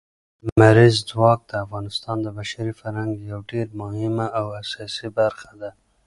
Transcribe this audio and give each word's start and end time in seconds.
لمریز 0.45 0.95
ځواک 1.09 1.39
د 1.49 1.51
افغانستان 1.65 2.17
د 2.21 2.27
بشري 2.37 2.73
فرهنګ 2.79 3.11
یوه 3.29 3.45
ډېره 3.49 3.73
مهمه 3.81 4.25
او 4.39 4.45
اساسي 4.61 5.07
برخه 5.19 5.51
ده. 5.61 5.69